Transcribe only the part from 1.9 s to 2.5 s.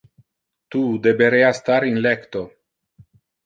in lecto.